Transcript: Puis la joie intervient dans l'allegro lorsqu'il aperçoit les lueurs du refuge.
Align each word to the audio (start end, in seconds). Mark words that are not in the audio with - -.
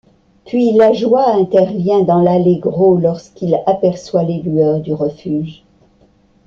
Puis 0.47 0.71
la 0.71 0.93
joie 0.93 1.29
intervient 1.35 2.01
dans 2.01 2.21
l'allegro 2.23 2.97
lorsqu'il 2.97 3.55
aperçoit 3.67 4.23
les 4.23 4.39
lueurs 4.41 4.79
du 4.79 4.95
refuge. 4.95 5.63